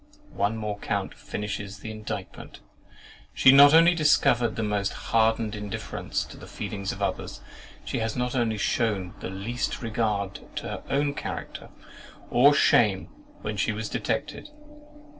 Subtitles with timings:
[0.33, 2.59] One more count finishes the indictment.
[3.35, 7.39] She not only discovered the most hardened indifference to the feelings of others;
[7.85, 11.69] she has not shewn the least regard to her own character,
[12.31, 13.09] or shame
[13.43, 14.49] when she was detected.